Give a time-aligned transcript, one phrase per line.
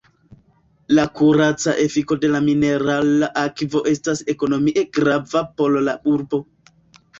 [0.99, 6.45] La kuraca efiko de la minerala akvo estas ekonomie grava por la urbo.